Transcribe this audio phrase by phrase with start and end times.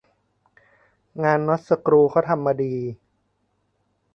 [1.23, 2.73] งานน๊อตสกรูเค้าทำมาดี